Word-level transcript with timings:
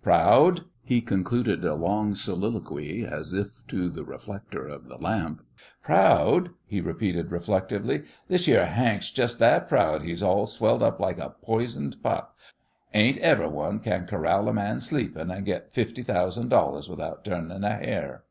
"Proud?" 0.00 0.62
he 0.82 1.02
concluded 1.02 1.66
a 1.66 1.74
long 1.74 2.14
soliloquy 2.14 3.04
as 3.04 3.34
if 3.34 3.60
to 3.68 3.90
the 3.90 4.04
reflector 4.04 4.66
of 4.66 4.86
the 4.88 4.96
lamp. 4.96 5.42
"Proud?" 5.82 6.48
he 6.64 6.80
repeated, 6.80 7.30
reflectively. 7.30 8.04
"This 8.26 8.48
yere 8.48 8.64
Hank's 8.64 9.10
jest 9.10 9.38
that 9.40 9.68
proud 9.68 10.00
he's 10.02 10.22
all 10.22 10.46
swelled 10.46 10.82
up 10.82 10.98
like 10.98 11.18
a 11.18 11.34
poisoned 11.42 12.02
pup. 12.02 12.34
Ain't 12.94 13.18
everyone 13.18 13.80
kin 13.80 14.06
corall 14.06 14.48
a 14.48 14.54
man 14.54 14.80
sleepin' 14.80 15.30
and 15.30 15.44
git 15.44 15.74
fifty 15.74 16.02
thousand 16.02 16.44
without 16.88 17.22
turnin' 17.22 17.62
a 17.62 17.74
hair." 17.76 18.22